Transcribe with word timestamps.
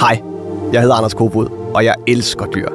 Hej, 0.00 0.22
jeg 0.72 0.80
hedder 0.80 0.94
Anders 0.94 1.14
Kofod, 1.14 1.72
og 1.74 1.84
jeg 1.84 1.94
elsker 2.06 2.46
dyr. 2.46 2.68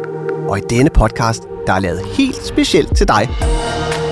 Og 0.49 0.57
i 0.57 0.61
denne 0.69 0.89
podcast, 0.89 1.43
der 1.67 1.73
er 1.73 1.79
lavet 1.79 2.01
helt 2.05 2.45
specielt 2.45 2.97
til 2.97 3.07
dig, 3.07 3.29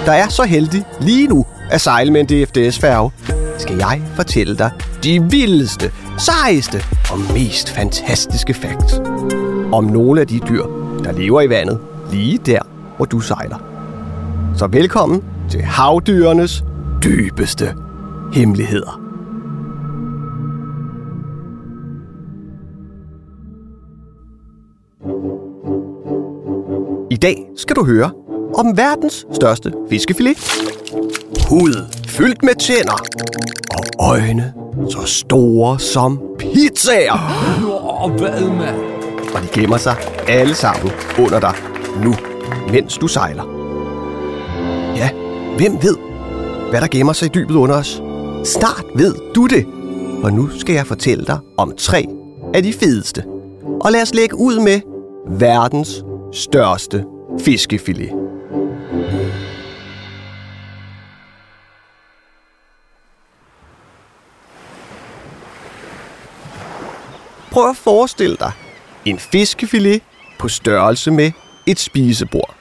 der 0.05 0.11
er 0.11 0.29
så 0.29 0.43
heldig 0.43 0.83
lige 1.01 1.27
nu 1.27 1.45
at 1.71 1.81
sejle 1.81 2.11
med 2.11 2.21
en 2.21 2.27
DFDS-færge, 2.27 3.11
skal 3.57 3.77
jeg 3.77 4.01
fortælle 4.15 4.57
dig 4.57 4.71
de 5.03 5.23
vildeste, 5.29 5.91
sejeste 6.17 6.77
og 7.11 7.19
mest 7.33 7.69
fantastiske 7.69 8.53
facts 8.53 9.01
om 9.71 9.83
nogle 9.83 10.21
af 10.21 10.27
de 10.27 10.39
dyr, 10.39 10.63
der 11.03 11.11
lever 11.11 11.41
i 11.41 11.49
vandet 11.49 11.79
lige 12.11 12.37
der, 12.37 12.59
hvor 12.97 13.05
du 13.05 13.19
sejler. 13.19 13.57
Så 14.55 14.67
velkommen 14.67 15.23
til 15.49 15.61
havdyrenes 15.61 16.63
dybeste 17.03 17.75
hemmeligheder. 18.33 19.08
I 27.11 27.15
dag 27.15 27.49
skal 27.55 27.75
du 27.75 27.85
høre 27.85 28.11
om 28.55 28.77
verdens 28.77 29.27
største 29.33 29.73
fiskefilet. 29.89 30.37
Hud 31.49 31.85
fyldt 32.07 32.43
med 32.43 32.55
tænder 32.55 33.03
og 33.71 33.83
øjne 33.99 34.53
så 34.89 35.03
store 35.05 35.79
som 35.79 36.21
pizzaer. 36.39 37.13
Åh, 38.03 38.11
hvad, 38.11 38.41
mand? 38.41 38.75
Og 39.35 39.41
de 39.41 39.47
gemmer 39.61 39.77
sig 39.77 39.95
alle 40.27 40.55
sammen 40.55 40.91
under 41.19 41.39
dig 41.39 41.53
nu, 42.03 42.15
mens 42.71 42.97
du 42.97 43.07
sejler. 43.07 43.43
Ja, 44.95 45.09
hvem 45.57 45.73
ved, 45.81 45.95
hvad 46.69 46.81
der 46.81 46.87
gemmer 46.87 47.13
sig 47.13 47.25
i 47.25 47.29
dybet 47.33 47.55
under 47.55 47.75
os? 47.75 48.01
Snart 48.45 48.85
ved 48.95 49.15
du 49.35 49.47
det, 49.47 49.65
for 50.21 50.29
nu 50.29 50.49
skal 50.49 50.75
jeg 50.75 50.87
fortælle 50.87 51.25
dig 51.25 51.37
om 51.57 51.73
tre 51.77 52.05
af 52.53 52.63
de 52.63 52.73
fedeste. 52.73 53.23
Og 53.81 53.91
lad 53.91 54.01
os 54.01 54.13
lægge 54.13 54.35
ud 54.35 54.59
med 54.59 54.81
verdens 55.27 56.03
største 56.33 57.05
fiskefilet. 57.41 58.09
Prøv 67.51 67.69
at 67.69 67.77
forestille 67.77 68.37
dig 68.39 68.51
en 69.05 69.19
fiskefilet 69.19 70.01
på 70.39 70.47
størrelse 70.47 71.11
med 71.11 71.31
et 71.65 71.79
spisebord. 71.79 72.55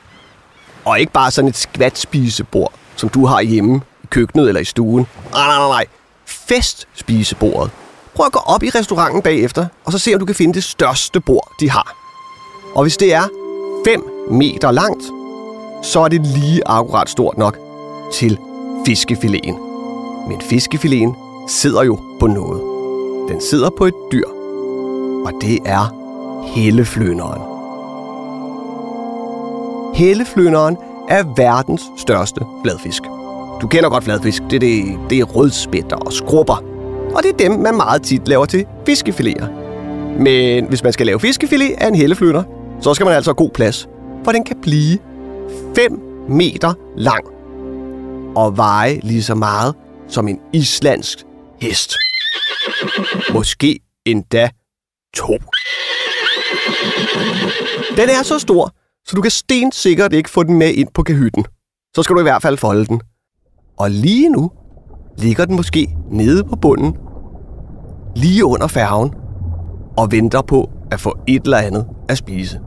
Og 0.84 1.00
ikke 1.00 1.12
bare 1.12 1.30
sådan 1.30 1.48
et 1.48 1.56
skvat 1.56 1.98
spisebord, 1.98 2.72
som 2.96 3.08
du 3.08 3.26
har 3.26 3.40
hjemme 3.40 3.80
i 4.02 4.06
køkkenet 4.10 4.48
eller 4.48 4.60
i 4.60 4.64
stuen. 4.64 5.06
Nej, 5.32 5.46
nej, 5.46 5.58
nej, 5.58 5.68
nej. 5.68 5.86
Fest 6.26 6.88
spisebordet. 6.94 7.70
Prøv 8.14 8.26
at 8.26 8.32
gå 8.32 8.38
op 8.38 8.62
i 8.62 8.70
restauranten 8.70 9.22
bagefter, 9.22 9.66
og 9.84 9.92
så 9.92 9.98
se, 9.98 10.14
om 10.14 10.20
du 10.20 10.26
kan 10.26 10.34
finde 10.34 10.54
det 10.54 10.64
største 10.64 11.20
bord, 11.20 11.52
de 11.60 11.70
har. 11.70 11.96
Og 12.74 12.82
hvis 12.82 12.96
det 12.96 13.14
er 13.14 13.28
5 13.88 14.02
meter 14.30 14.70
langt, 14.70 15.02
så 15.82 16.00
er 16.00 16.08
det 16.08 16.26
lige 16.26 16.62
akkurat 16.66 17.10
stort 17.10 17.38
nok 17.38 17.58
til 18.12 18.38
fiskefileten. 18.86 19.54
Men 20.28 20.40
fiskefileten 20.40 21.14
sidder 21.46 21.82
jo 21.82 21.98
på 22.20 22.26
noget. 22.26 22.62
Den 23.28 23.40
sidder 23.40 23.70
på 23.70 23.84
et 23.84 23.94
dyr, 24.12 24.28
og 25.26 25.32
det 25.40 25.58
er 25.64 25.94
helleflynderen. 26.54 27.42
Helleflynderen 29.94 30.76
er 31.08 31.24
verdens 31.36 31.82
største 31.96 32.40
fladfisk. 32.64 33.02
Du 33.60 33.66
kender 33.66 33.88
godt 33.88 34.04
fladfisk. 34.04 34.42
Det 34.50 34.56
er, 34.56 34.60
det, 34.60 34.98
det 35.10 35.18
er 35.18 35.24
rødspætter 35.24 35.96
og 35.96 36.12
skrubber. 36.12 36.62
Og 37.14 37.22
det 37.22 37.32
er 37.32 37.48
dem, 37.48 37.60
man 37.60 37.76
meget 37.76 38.02
tit 38.02 38.28
laver 38.28 38.46
til 38.46 38.66
fiskefileter. 38.86 39.48
Men 40.18 40.64
hvis 40.64 40.82
man 40.82 40.92
skal 40.92 41.06
lave 41.06 41.20
fiskefilet 41.20 41.74
af 41.78 41.88
en 41.88 41.94
helleflynder, 41.94 42.42
så 42.80 42.94
skal 42.94 43.04
man 43.04 43.14
altså 43.14 43.30
have 43.30 43.36
god 43.36 43.50
plads. 43.50 43.88
For 44.24 44.32
den 44.32 44.44
kan 44.44 44.60
blive 44.62 44.98
5 45.76 46.00
meter 46.28 46.74
lang 46.96 47.24
og 48.36 48.56
veje 48.56 49.00
lige 49.02 49.22
så 49.22 49.34
meget 49.34 49.74
som 50.08 50.28
en 50.28 50.40
islandsk 50.52 51.18
hest. 51.60 51.94
Måske 53.32 53.80
endda 54.06 54.50
to. 55.14 55.38
Den 57.96 58.08
er 58.08 58.22
så 58.22 58.38
stor, 58.38 58.72
så 59.06 59.16
du 59.16 59.22
kan 59.22 59.30
stensikkert 59.30 60.12
ikke 60.12 60.30
få 60.30 60.42
den 60.42 60.58
med 60.58 60.74
ind 60.74 60.88
på 60.94 61.02
kahytten. 61.02 61.44
Så 61.96 62.02
skal 62.02 62.14
du 62.14 62.20
i 62.20 62.22
hvert 62.22 62.42
fald 62.42 62.56
folde 62.56 62.86
den. 62.86 63.00
Og 63.78 63.90
lige 63.90 64.28
nu 64.30 64.50
ligger 65.18 65.44
den 65.44 65.56
måske 65.56 65.96
nede 66.10 66.44
på 66.44 66.56
bunden, 66.56 66.96
lige 68.16 68.44
under 68.44 68.66
færgen, 68.66 69.14
og 69.96 70.12
venter 70.12 70.42
på 70.42 70.70
at 70.90 71.00
få 71.00 71.18
et 71.26 71.42
eller 71.42 71.58
andet 71.58 71.86
at 72.08 72.18
spise. 72.18 72.60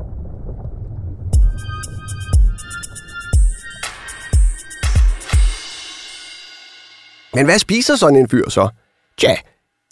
Men 7.33 7.45
hvad 7.45 7.59
spiser 7.59 7.95
sådan 7.95 8.15
en 8.15 8.29
fyr 8.29 8.49
så? 8.49 8.69
Tja, 9.17 9.35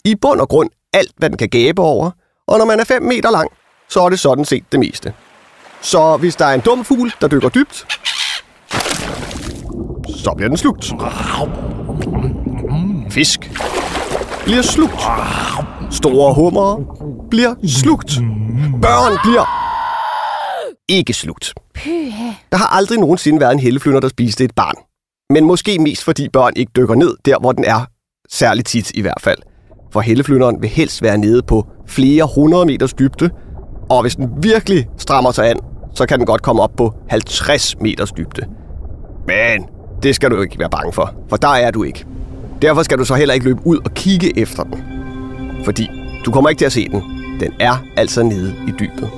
i 0.04 0.14
bund 0.14 0.40
og 0.40 0.48
grund 0.48 0.70
alt, 0.92 1.12
hvad 1.16 1.30
den 1.30 1.38
kan 1.38 1.48
gabe 1.48 1.82
over, 1.82 2.10
og 2.46 2.58
når 2.58 2.64
man 2.64 2.80
er 2.80 2.84
5 2.84 3.02
meter 3.02 3.30
lang, 3.30 3.50
så 3.88 4.00
er 4.00 4.08
det 4.08 4.20
sådan 4.20 4.44
set 4.44 4.64
det 4.72 4.80
meste. 4.80 5.12
Så 5.80 6.16
hvis 6.16 6.36
der 6.36 6.44
er 6.46 6.54
en 6.54 6.60
dum 6.60 6.84
fugl, 6.84 7.12
der 7.20 7.28
dykker 7.28 7.48
dybt, 7.48 7.86
så 10.24 10.34
bliver 10.36 10.48
den 10.48 10.56
slugt. 10.56 10.92
Fisk 13.10 13.40
bliver 14.44 14.62
slugt. 14.62 15.00
Store 15.90 16.34
hummer 16.34 16.76
bliver 17.30 17.54
slugt. 17.68 18.12
Børn 18.82 19.18
bliver 19.22 19.44
ikke 20.88 21.12
slugt. 21.12 21.54
Der 22.52 22.56
har 22.56 22.66
aldrig 22.66 22.98
nogensinde 22.98 23.40
været 23.40 23.52
en 23.52 23.58
helleflynder, 23.58 24.00
der 24.00 24.08
spiste 24.08 24.44
et 24.44 24.54
barn. 24.54 24.74
Men 25.30 25.44
måske 25.44 25.78
mest 25.78 26.04
fordi 26.04 26.28
børn 26.28 26.52
ikke 26.56 26.72
dykker 26.76 26.94
ned 26.94 27.14
der, 27.24 27.38
hvor 27.38 27.52
den 27.52 27.64
er. 27.64 27.86
Særligt 28.28 28.68
tit 28.68 28.90
i 28.94 29.00
hvert 29.00 29.20
fald. 29.20 29.38
For 29.92 30.00
helleflynderen 30.00 30.62
vil 30.62 30.70
helst 30.70 31.02
være 31.02 31.18
nede 31.18 31.42
på 31.42 31.66
flere 31.86 32.28
hundrede 32.34 32.66
meters 32.66 32.94
dybde. 32.94 33.30
Og 33.88 34.02
hvis 34.02 34.16
den 34.16 34.28
virkelig 34.42 34.88
strammer 34.98 35.30
sig 35.30 35.50
an, 35.50 35.60
så 35.94 36.06
kan 36.06 36.18
den 36.18 36.26
godt 36.26 36.42
komme 36.42 36.62
op 36.62 36.72
på 36.76 36.94
50 37.08 37.80
meters 37.80 38.12
dybde. 38.12 38.46
Men 39.26 39.66
det 40.02 40.14
skal 40.14 40.30
du 40.30 40.42
ikke 40.42 40.58
være 40.58 40.70
bange 40.70 40.92
for, 40.92 41.14
for 41.28 41.36
der 41.36 41.48
er 41.48 41.70
du 41.70 41.82
ikke. 41.82 42.04
Derfor 42.62 42.82
skal 42.82 42.98
du 42.98 43.04
så 43.04 43.14
heller 43.14 43.34
ikke 43.34 43.46
løbe 43.46 43.60
ud 43.64 43.78
og 43.84 43.94
kigge 43.94 44.38
efter 44.38 44.62
den. 44.62 44.84
Fordi 45.64 45.90
du 46.24 46.32
kommer 46.32 46.50
ikke 46.50 46.60
til 46.60 46.66
at 46.66 46.72
se 46.72 46.88
den. 46.88 47.02
Den 47.40 47.52
er 47.60 47.84
altså 47.96 48.22
nede 48.22 48.54
i 48.68 48.72
dybet. 48.80 49.10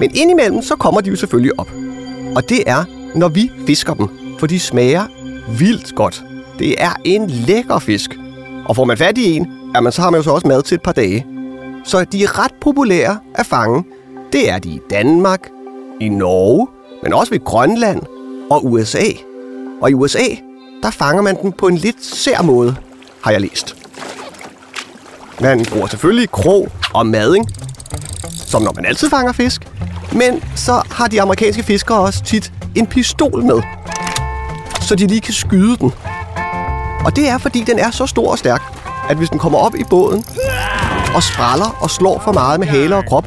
Men 0.00 0.10
indimellem 0.14 0.62
så 0.62 0.76
kommer 0.76 1.00
de 1.00 1.10
jo 1.10 1.16
selvfølgelig 1.16 1.60
op. 1.60 1.68
Og 2.36 2.48
det 2.48 2.62
er, 2.66 2.84
når 3.14 3.28
vi 3.28 3.50
fisker 3.66 3.94
dem, 3.94 4.25
for 4.38 4.46
de 4.46 4.60
smager 4.60 5.06
vildt 5.58 5.94
godt. 5.94 6.24
Det 6.58 6.74
er 6.78 6.92
en 7.04 7.30
lækker 7.30 7.78
fisk. 7.78 8.10
Og 8.64 8.76
får 8.76 8.84
man 8.84 8.98
fat 8.98 9.18
i 9.18 9.36
en, 9.36 9.46
jamen, 9.74 9.92
så 9.92 10.02
har 10.02 10.10
man 10.10 10.18
jo 10.18 10.24
så 10.24 10.30
også 10.30 10.48
mad 10.48 10.62
til 10.62 10.74
et 10.74 10.82
par 10.82 10.92
dage. 10.92 11.26
Så 11.84 12.04
de 12.04 12.24
er 12.24 12.44
ret 12.44 12.54
populære 12.60 13.18
at 13.34 13.46
fange. 13.46 13.84
Det 14.32 14.50
er 14.50 14.58
de 14.58 14.68
i 14.68 14.80
Danmark, 14.90 15.48
i 16.00 16.08
Norge, 16.08 16.68
men 17.02 17.12
også 17.12 17.32
ved 17.32 17.44
Grønland 17.44 18.02
og 18.50 18.66
USA. 18.66 19.06
Og 19.80 19.90
i 19.90 19.94
USA, 19.94 20.24
der 20.82 20.90
fanger 20.90 21.22
man 21.22 21.42
den 21.42 21.52
på 21.52 21.66
en 21.66 21.76
lidt 21.76 22.04
sær 22.04 22.42
måde, 22.42 22.76
har 23.22 23.30
jeg 23.30 23.40
læst. 23.40 23.76
Man 25.40 25.64
bruger 25.72 25.86
selvfølgelig 25.86 26.30
krog 26.30 26.68
og 26.94 27.06
mading, 27.06 27.48
som 28.30 28.62
når 28.62 28.72
man 28.72 28.86
altid 28.86 29.10
fanger 29.10 29.32
fisk. 29.32 29.68
Men 30.12 30.42
så 30.56 30.82
har 30.90 31.06
de 31.06 31.22
amerikanske 31.22 31.62
fiskere 31.62 31.98
også 31.98 32.24
tit 32.24 32.52
en 32.74 32.86
pistol 32.86 33.44
med, 33.44 33.62
så 34.86 34.94
de 34.94 35.06
lige 35.06 35.20
kan 35.20 35.34
skyde 35.34 35.76
den. 35.76 35.92
Og 37.04 37.16
det 37.16 37.28
er, 37.28 37.38
fordi 37.38 37.64
den 37.64 37.78
er 37.78 37.90
så 37.90 38.06
stor 38.06 38.30
og 38.30 38.38
stærk, 38.38 38.62
at 39.08 39.16
hvis 39.16 39.30
den 39.30 39.38
kommer 39.38 39.58
op 39.58 39.74
i 39.74 39.84
båden 39.90 40.24
og 41.14 41.22
spraller 41.22 41.78
og 41.80 41.90
slår 41.90 42.20
for 42.24 42.32
meget 42.32 42.60
med 42.60 42.68
hale 42.68 42.96
og 42.96 43.04
krop, 43.08 43.26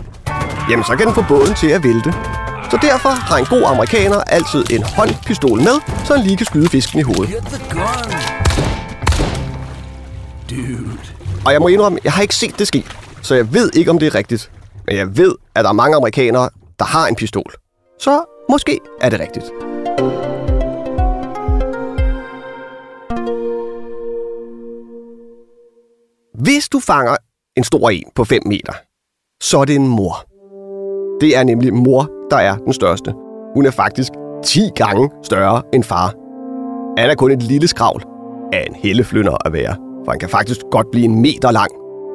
jamen 0.69 0.85
så 0.85 0.95
kan 0.95 1.05
den 1.05 1.15
få 1.15 1.23
båden 1.27 1.53
til 1.53 1.67
at 1.67 1.83
vælte. 1.83 2.13
Så 2.71 2.77
derfor 2.81 3.09
har 3.09 3.37
en 3.37 3.45
god 3.45 3.63
amerikaner 3.65 4.21
altid 4.21 4.65
en 4.71 4.83
håndpistol 4.83 5.57
med, 5.57 6.05
så 6.05 6.15
han 6.15 6.25
lige 6.25 6.37
kan 6.37 6.45
skyde 6.45 6.69
fisken 6.69 6.99
i 6.99 7.03
hovedet. 7.03 7.29
Dude. 10.49 10.97
Og 11.45 11.53
jeg 11.53 11.61
må 11.61 11.67
indrømme, 11.67 11.99
jeg 12.03 12.11
har 12.11 12.21
ikke 12.21 12.35
set 12.35 12.59
det 12.59 12.67
ske, 12.67 12.85
så 13.21 13.35
jeg 13.35 13.53
ved 13.53 13.71
ikke, 13.73 13.91
om 13.91 13.99
det 13.99 14.07
er 14.07 14.15
rigtigt. 14.15 14.51
Men 14.87 14.95
jeg 14.97 15.17
ved, 15.17 15.35
at 15.55 15.63
der 15.63 15.69
er 15.69 15.73
mange 15.73 15.95
amerikanere, 15.95 16.49
der 16.79 16.85
har 16.85 17.07
en 17.07 17.15
pistol. 17.15 17.53
Så 17.99 18.23
måske 18.49 18.79
er 19.01 19.09
det 19.09 19.19
rigtigt. 19.19 19.45
Hvis 26.59 26.69
du 26.69 26.79
fanger 26.79 27.15
en 27.57 27.63
stor 27.63 27.89
en 27.89 28.03
på 28.15 28.23
5 28.23 28.41
meter, 28.45 28.73
så 29.41 29.59
er 29.59 29.65
det 29.65 29.75
en 29.75 29.87
mor. 29.87 30.15
Det 31.21 31.37
er 31.37 31.43
nemlig 31.43 31.73
mor, 31.73 32.09
der 32.31 32.37
er 32.37 32.55
den 32.57 32.73
største. 32.73 33.13
Hun 33.55 33.65
er 33.65 33.71
faktisk 33.71 34.11
10 34.43 34.59
gange 34.75 35.09
større 35.23 35.61
end 35.73 35.83
far. 35.83 36.13
Han 36.97 37.09
er 37.09 37.15
kun 37.15 37.31
et 37.31 37.43
lille 37.43 37.67
skravl 37.67 38.03
af 38.53 38.65
en 38.69 38.75
helleflynder 38.75 39.37
at 39.45 39.53
være, 39.53 39.75
for 40.05 40.11
han 40.11 40.19
kan 40.19 40.29
faktisk 40.29 40.61
godt 40.71 40.91
blive 40.91 41.05
en 41.05 41.21
meter 41.21 41.51
lang. 41.51 41.71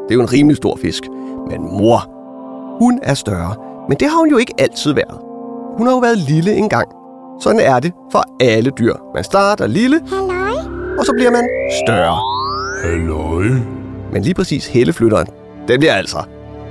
Det 0.09 0.11
er 0.11 0.15
jo 0.15 0.21
en 0.21 0.33
rimelig 0.33 0.57
stor 0.57 0.77
fisk. 0.77 1.03
Men 1.51 1.63
mor, 1.63 1.99
hun 2.79 3.01
er 3.03 3.15
større. 3.15 3.55
Men 3.89 3.97
det 4.01 4.09
har 4.09 4.19
hun 4.19 4.31
jo 4.31 4.37
ikke 4.37 4.55
altid 4.59 4.93
været. 4.93 5.19
Hun 5.79 5.87
har 5.87 5.95
jo 5.95 5.99
været 5.99 6.19
lille 6.19 6.55
engang. 6.55 6.89
Sådan 7.41 7.61
er 7.61 7.81
det 7.81 7.93
for 8.13 8.23
alle 8.41 8.71
dyr. 8.71 8.95
Man 9.15 9.25
starter 9.25 9.67
lille, 9.67 10.01
Halløj? 10.09 10.97
og 10.99 11.05
så 11.05 11.13
bliver 11.13 11.31
man 11.31 11.49
større. 11.87 12.19
Halløj. 12.83 13.84
Men 14.15 14.23
lige 14.23 14.35
præcis 14.35 14.67
helleflytteren, 14.67 15.27
den 15.69 15.81
bliver 15.81 15.95
altså 15.95 16.19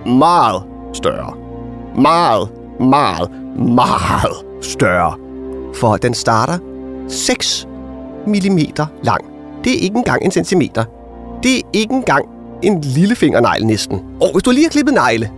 meget 0.06 0.63
større. 0.94 1.34
Meget, 1.95 2.50
meget, 2.80 3.31
meget 3.57 4.45
større. 4.62 5.18
For 5.75 5.98
den 5.98 6.13
starter 6.13 6.57
6 7.07 7.68
mm 8.28 8.60
lang. 9.04 9.25
Det 9.63 9.74
er 9.74 9.80
ikke 9.80 9.98
engang 9.98 10.25
en 10.25 10.31
centimeter. 10.31 10.84
Det 11.44 11.57
er 11.57 11.62
ikke 11.74 11.94
engang 11.94 12.25
en 12.62 12.81
lille 12.81 13.16
fingernegl 13.16 13.66
næsten. 13.66 14.01
Og 14.22 14.31
hvis 14.31 14.44
du 14.44 14.51
lige 14.51 14.66
har 14.66 14.69
klippet 14.69 14.94
negle, 14.94 15.31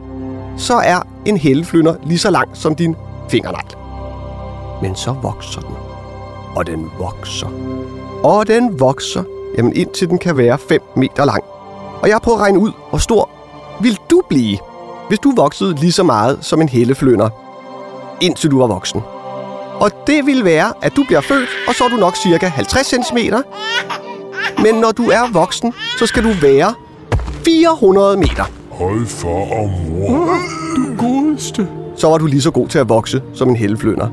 så 0.57 0.73
er 0.73 1.07
en 1.25 1.37
helleflynder 1.37 1.95
lige 2.05 2.19
så 2.19 2.31
lang 2.31 2.49
som 2.53 2.75
din 2.75 2.95
fingernegl. 3.29 3.75
Men 4.81 4.95
så 4.95 5.11
vokser 5.11 5.61
den. 5.61 5.75
Og 6.55 6.67
den 6.67 6.91
vokser. 6.99 7.47
Og 8.23 8.47
den 8.47 8.79
vokser, 8.79 9.23
jamen 9.57 9.75
indtil 9.75 10.09
den 10.09 10.17
kan 10.17 10.37
være 10.37 10.57
5 10.57 10.81
meter 10.95 11.25
lang. 11.25 11.43
Og 12.05 12.09
jeg 12.09 12.15
er 12.15 12.19
på 12.19 12.33
at 12.33 12.39
regne 12.39 12.59
ud, 12.59 12.71
hvor 12.89 12.97
stor 12.97 13.29
vil 13.81 13.99
du 14.09 14.21
blive, 14.29 14.57
hvis 15.07 15.19
du 15.19 15.33
voksede 15.35 15.75
lige 15.75 15.91
så 15.91 16.03
meget 16.03 16.37
som 16.41 16.61
en 16.61 16.69
helleflynder, 16.69 17.29
indtil 18.21 18.51
du 18.51 18.59
var 18.59 18.67
voksen. 18.67 19.01
Og 19.79 19.91
det 20.07 20.25
vil 20.25 20.45
være, 20.45 20.73
at 20.81 20.95
du 20.95 21.03
bliver 21.03 21.21
født, 21.21 21.49
og 21.67 21.75
så 21.75 21.83
er 21.83 21.89
du 21.89 21.95
nok 21.95 22.15
cirka 22.15 22.47
50 22.47 22.87
cm. 22.87 23.17
Men 24.63 24.75
når 24.75 24.91
du 24.91 25.03
er 25.03 25.31
voksen, 25.31 25.73
så 25.99 26.05
skal 26.05 26.23
du 26.23 26.29
være 26.41 26.73
400 27.45 28.17
meter. 28.17 28.43
Høj 28.71 29.05
far 29.07 29.29
og 29.29 29.71
mor. 29.89 30.37
Du 30.75 31.07
godeste. 31.07 31.67
Så 31.95 32.09
var 32.09 32.17
du 32.17 32.25
lige 32.25 32.41
så 32.41 32.51
god 32.51 32.67
til 32.67 32.79
at 32.79 32.89
vokse 32.89 33.21
som 33.33 33.49
en 33.49 33.55
helleflynder. 33.55 34.07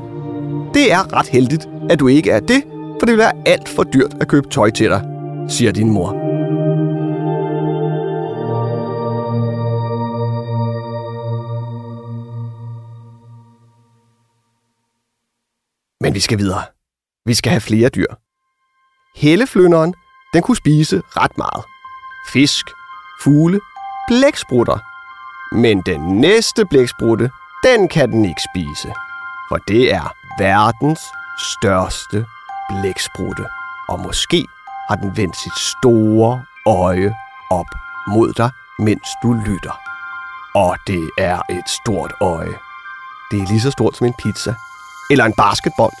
Det 0.73 0.91
er 0.91 1.13
ret 1.17 1.27
heldigt, 1.27 1.69
at 1.89 1.99
du 1.99 2.07
ikke 2.07 2.31
er 2.31 2.39
det, 2.39 2.63
for 2.99 3.05
det 3.05 3.09
vil 3.09 3.17
være 3.17 3.33
alt 3.45 3.69
for 3.69 3.83
dyrt 3.83 4.13
at 4.21 4.27
købe 4.27 4.47
tøj 4.49 4.69
til 4.69 4.89
dig, 4.89 5.01
siger 5.49 5.71
din 5.71 5.89
mor. 5.89 6.22
Men 16.13 16.15
vi 16.15 16.21
skal 16.21 16.37
videre. 16.37 16.63
Vi 17.25 17.33
skal 17.33 17.49
have 17.49 17.61
flere 17.61 17.89
dyr. 17.89 18.11
Helleflynderen, 19.15 19.93
den 20.33 20.41
kunne 20.43 20.57
spise 20.57 21.01
ret 21.17 21.37
meget. 21.37 21.63
Fisk, 22.33 22.65
fugle, 23.23 23.59
blæksprutter. 24.07 24.77
Men 25.55 25.81
den 25.81 26.01
næste 26.21 26.65
blæksprutte, 26.65 27.31
den 27.63 27.87
kan 27.87 28.11
den 28.11 28.25
ikke 28.25 28.41
spise. 28.53 28.93
For 29.49 29.57
det 29.57 29.93
er 29.93 30.13
verdens 30.39 31.01
største 31.53 32.25
blæksprutte. 32.69 33.45
Og 33.89 33.99
måske 33.99 34.45
har 34.89 34.95
den 34.95 35.17
vendt 35.17 35.37
sit 35.37 35.57
store 35.57 36.45
øje 36.65 37.15
op 37.49 37.69
mod 38.07 38.33
dig, 38.33 38.49
mens 38.79 39.07
du 39.23 39.33
lytter. 39.33 39.79
Og 40.55 40.77
det 40.87 41.09
er 41.17 41.41
et 41.49 41.69
stort 41.69 42.13
øje. 42.21 42.55
Det 43.31 43.41
er 43.41 43.47
lige 43.47 43.61
så 43.61 43.71
stort 43.71 43.97
som 43.97 44.07
en 44.07 44.13
pizza. 44.23 44.53
Eller 45.11 45.25
en 45.25 45.33
basketball. 45.33 45.91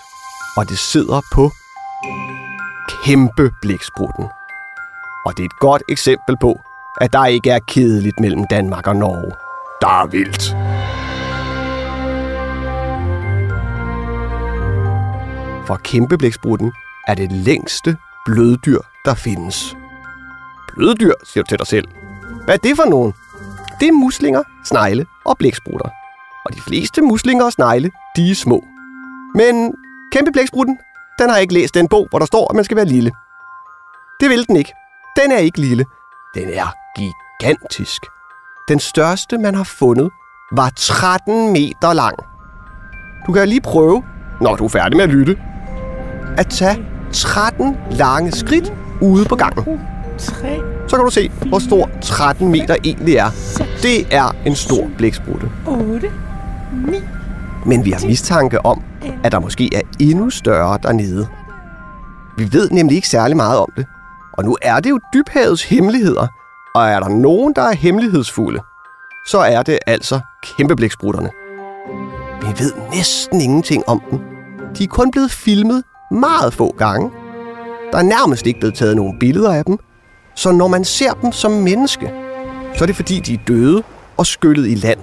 Og 0.57 0.69
det 0.69 0.79
sidder 0.79 1.21
på 1.33 1.51
kæmpe 3.05 3.51
blæksprutten. 3.61 4.25
Og 5.25 5.37
det 5.37 5.43
er 5.43 5.45
et 5.45 5.59
godt 5.59 5.83
eksempel 5.89 6.37
på, 6.41 6.61
at 7.01 7.13
der 7.13 7.25
ikke 7.25 7.49
er 7.49 7.59
kedeligt 7.59 8.19
mellem 8.19 8.47
Danmark 8.47 8.87
og 8.87 8.95
Norge. 8.95 9.31
Der 9.81 10.01
er 10.01 10.05
vildt. 10.05 10.43
For 15.67 15.75
kæmpeblæksprutten 15.75 16.73
er 17.07 17.15
det 17.15 17.31
længste 17.31 17.97
bløddyr, 18.25 18.79
der 19.05 19.13
findes. 19.13 19.75
Bløddyr, 20.75 21.13
siger 21.23 21.43
du 21.43 21.47
til 21.47 21.59
dig 21.59 21.67
selv. 21.67 21.87
Hvad 22.45 22.53
er 22.53 22.57
det 22.57 22.75
for 22.75 22.89
nogen? 22.89 23.13
Det 23.79 23.87
er 23.87 23.91
muslinger, 23.91 24.43
snegle 24.65 25.05
og 25.25 25.37
blæksprutter. 25.37 25.89
Og 26.45 26.53
de 26.53 26.61
fleste 26.61 27.01
muslinger 27.01 27.45
og 27.45 27.51
snegle, 27.51 27.91
de 28.15 28.31
er 28.31 28.35
små. 28.35 28.63
Men 29.35 29.73
kæmpeblæksprutten, 30.11 30.77
den 31.19 31.29
har 31.29 31.37
ikke 31.37 31.53
læst 31.53 31.73
den 31.73 31.87
bog, 31.87 32.07
hvor 32.09 32.19
der 32.19 32.25
står, 32.25 32.47
at 32.49 32.55
man 32.55 32.65
skal 32.65 32.77
være 32.77 32.85
lille. 32.85 33.11
Det 34.19 34.29
vil 34.29 34.47
den 34.47 34.55
ikke. 34.55 34.73
Den 35.21 35.31
er 35.31 35.37
ikke 35.37 35.59
lille. 35.61 35.85
Den 36.35 36.49
er 36.53 36.73
gigantisk. 36.97 38.01
Den 38.67 38.79
største, 38.79 39.37
man 39.37 39.55
har 39.55 39.63
fundet, 39.63 40.09
var 40.51 40.71
13 40.75 41.53
meter 41.53 41.93
lang. 41.93 42.15
Du 43.27 43.33
kan 43.33 43.47
lige 43.47 43.61
prøve, 43.61 44.03
når 44.41 44.55
du 44.55 44.65
er 44.65 44.69
færdig 44.69 44.97
med 44.97 45.03
at 45.03 45.09
lytte, 45.09 45.37
at 46.37 46.47
tage 46.47 46.85
13 47.11 47.77
lange 47.91 48.31
skridt 48.31 48.73
ude 49.01 49.25
på 49.25 49.35
gangen. 49.35 49.79
3, 50.17 50.59
Så 50.87 50.95
kan 50.95 51.05
du 51.05 51.11
se, 51.11 51.29
hvor 51.29 51.59
stor 51.59 51.89
13 52.01 52.47
meter 52.51 52.75
egentlig 52.83 53.15
er. 53.15 53.29
Det 53.81 54.15
er 54.15 54.35
en 54.45 54.55
stor 54.55 54.89
blæksprutte. 54.97 55.51
8, 55.67 56.11
9, 56.87 57.01
Men 57.65 57.85
vi 57.85 57.91
har 57.91 58.07
mistanke 58.07 58.65
om, 58.65 58.83
at 59.23 59.31
der 59.31 59.39
måske 59.39 59.75
er 59.75 59.81
endnu 59.99 60.29
større 60.29 60.79
dernede. 60.83 61.27
Vi 62.37 62.53
ved 62.53 62.69
nemlig 62.69 62.95
ikke 62.95 63.09
særlig 63.09 63.37
meget 63.37 63.59
om 63.59 63.69
det. 63.77 63.85
Og 64.33 64.45
nu 64.45 64.57
er 64.61 64.79
det 64.79 64.89
jo 64.89 64.99
dybhavets 65.13 65.63
hemmeligheder. 65.63 66.27
Og 66.75 66.87
er 66.87 66.99
der 66.99 67.09
nogen, 67.09 67.53
der 67.55 67.61
er 67.61 67.73
hemmelighedsfulde, 67.73 68.59
så 69.27 69.37
er 69.37 69.63
det 69.63 69.79
altså 69.87 70.19
kæmpeblæksprutterne. 70.43 71.29
Vi 72.41 72.63
ved 72.63 72.71
næsten 72.93 73.41
ingenting 73.41 73.83
om 73.87 74.01
dem. 74.11 74.19
De 74.77 74.83
er 74.83 74.87
kun 74.87 75.11
blevet 75.11 75.31
filmet 75.31 75.83
meget 76.11 76.53
få 76.53 76.75
gange. 76.77 77.11
Der 77.91 77.97
er 77.97 78.03
nærmest 78.03 78.47
ikke 78.47 78.59
blevet 78.59 78.75
taget 78.75 78.95
nogen 78.95 79.19
billeder 79.19 79.53
af 79.53 79.65
dem. 79.65 79.77
Så 80.35 80.51
når 80.51 80.67
man 80.67 80.83
ser 80.83 81.13
dem 81.13 81.31
som 81.31 81.51
menneske, 81.51 82.13
så 82.75 82.83
er 82.83 82.85
det 82.85 82.95
fordi, 82.95 83.19
de 83.19 83.33
er 83.33 83.37
døde 83.47 83.83
og 84.17 84.25
skyllet 84.25 84.67
i 84.67 84.75
land. 84.75 84.99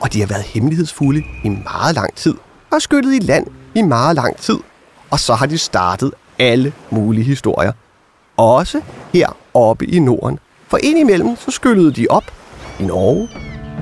Og 0.00 0.12
de 0.12 0.20
har 0.20 0.26
været 0.26 0.42
hemmelighedsfulde 0.42 1.22
i 1.44 1.48
meget 1.48 1.94
lang 1.94 2.14
tid, 2.14 2.34
og 2.76 2.82
skyllet 2.82 3.14
i 3.14 3.18
land 3.18 3.46
i 3.74 3.82
meget 3.82 4.16
lang 4.16 4.36
tid. 4.36 4.58
Og 5.10 5.20
så 5.20 5.34
har 5.34 5.46
de 5.46 5.58
startet 5.58 6.12
alle 6.38 6.72
mulige 6.90 7.24
historier. 7.24 7.72
Også 8.36 8.80
her 9.12 9.36
oppe 9.54 9.86
i 9.86 9.98
Norden. 9.98 10.38
For 10.68 10.78
indimellem 10.82 11.36
så 11.36 11.50
skyllede 11.50 11.92
de 11.92 12.06
op 12.10 12.24
i 12.80 12.82
Norge, 12.82 13.28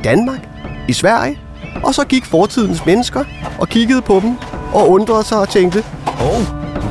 Danmark, 0.05 0.49
i 0.89 0.93
Sverige, 0.93 1.39
og 1.85 1.95
så 1.95 2.05
gik 2.05 2.25
fortidens 2.25 2.87
mennesker 2.87 3.25
og 3.59 3.69
kiggede 3.69 4.03
på 4.03 4.21
dem 4.21 4.37
og 4.75 4.91
undrede 4.91 5.25
sig 5.25 5.39
og 5.39 5.49
tænkte, 5.49 5.85
Oh, 6.07 6.43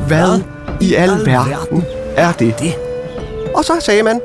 hvad 0.08 0.42
i 0.82 0.94
alverden 0.94 1.84
er 2.16 2.32
det? 2.32 2.60
det? 2.60 2.74
Og 3.56 3.66
så 3.66 3.74
sagde 3.80 4.04
man, 4.04 4.22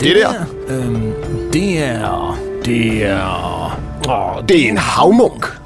det 0.00 0.16
der, 0.16 0.32
Øhm, 0.68 1.12
det 1.52 1.84
er... 1.84 2.38
Det 2.64 3.04
er... 3.06 3.78
Åh, 4.08 4.48
det 4.48 4.64
er 4.64 4.68
en 4.68 4.78
havmunk. 4.78 5.58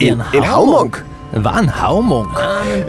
En, 0.00 0.22
en 0.34 0.42
havmunk. 0.42 1.04
Hvad 1.32 1.52
er 1.52 1.58
en 1.58 1.68
havmunk? 1.68 2.28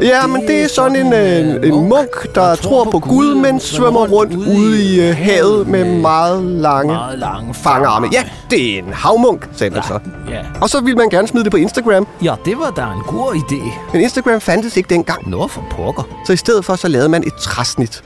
Ja, 0.01 0.27
men 0.27 0.41
det 0.48 0.63
er 0.63 0.67
sådan 0.67 0.96
en, 0.96 1.13
øh, 1.13 1.67
en 1.67 1.89
munk, 1.89 2.36
der 2.36 2.55
tror 2.55 2.84
på 2.84 3.00
Gud, 3.00 3.36
men 3.36 3.60
svømmer 3.60 4.08
rundt 4.08 4.36
ude 4.36 4.84
i 4.84 5.10
øh, 5.10 5.15
havet 5.15 5.67
med 5.67 5.86
meget 5.86 6.43
lange 6.43 6.93
Meget 6.93 7.19
lange 7.19 7.53
fangarme. 7.53 8.08
Ja, 8.12 8.24
det 8.50 8.74
er 8.74 8.79
en 8.79 8.93
havmunk, 8.93 9.50
sagde 9.55 9.74
man 9.74 9.84
så. 9.84 10.00
Ja. 10.29 10.41
Og 10.62 10.69
så 10.69 10.81
ville 10.81 10.98
man 10.98 11.10
gerne 11.10 11.27
smide 11.27 11.43
det 11.43 11.51
på 11.51 11.58
Instagram, 11.58 12.08
ja, 12.24 12.36
det 12.46 12.58
var 12.58 12.69
da 12.69 12.81
en 12.81 13.03
god 13.08 13.34
idé. 13.36 13.74
men 13.93 14.01
Instagram 14.01 14.41
fandtes 14.41 14.77
ikke 14.77 14.89
dengang. 14.89 15.29
Nå 15.29 15.48
for 15.48 15.63
pokker. 15.72 16.03
Så 16.25 16.34
i 16.34 16.38
stedet 16.38 16.65
for, 16.65 16.75
så 16.75 16.88
lavede 16.88 17.10
man 17.10 17.24
et 17.24 17.34
træsnit. 17.41 18.03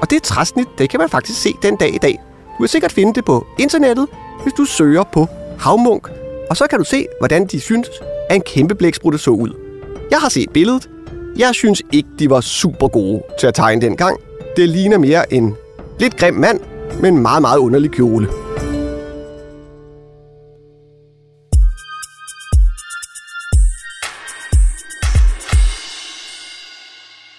Og 0.00 0.10
det 0.10 0.22
træsnit, 0.22 0.66
det 0.78 0.90
kan 0.90 1.00
man 1.00 1.08
faktisk 1.08 1.42
se 1.42 1.54
den 1.62 1.76
dag 1.76 1.94
i 1.94 1.98
dag. 1.98 2.20
Du 2.58 2.62
kan 2.62 2.68
sikkert 2.68 2.92
finde 2.92 3.14
det 3.14 3.24
på 3.24 3.46
internettet, 3.58 4.06
hvis 4.42 4.52
du 4.52 4.64
søger 4.64 5.02
på 5.12 5.28
havmunk. 5.58 6.08
Og 6.50 6.56
så 6.56 6.66
kan 6.70 6.78
du 6.78 6.84
se, 6.84 7.06
hvordan 7.20 7.46
de 7.46 7.60
synes, 7.60 7.88
at 8.30 8.36
en 8.36 8.42
kæmpe 8.42 8.74
blæksprutte 8.74 9.18
så 9.18 9.30
ud. 9.30 9.63
Jeg 10.10 10.18
har 10.20 10.28
set 10.28 10.50
billedet. 10.50 10.90
Jeg 11.38 11.54
synes 11.54 11.82
ikke, 11.92 12.08
de 12.18 12.30
var 12.30 12.40
super 12.40 12.88
gode 12.88 13.22
til 13.40 13.46
at 13.46 13.54
tegne 13.54 13.80
dengang. 13.80 14.20
Det 14.56 14.68
ligner 14.68 14.98
mere 14.98 15.32
en 15.32 15.54
lidt 16.00 16.16
grim 16.16 16.34
mand 16.34 16.60
med 17.00 17.08
en 17.08 17.18
meget, 17.18 17.40
meget 17.42 17.58
underlig 17.58 17.90
kjole. 17.90 18.28